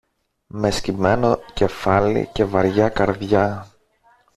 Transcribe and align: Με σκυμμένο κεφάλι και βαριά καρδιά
Με 0.47 0.71
σκυμμένο 0.71 1.39
κεφάλι 1.53 2.29
και 2.33 2.45
βαριά 2.45 2.89
καρδιά 2.89 3.71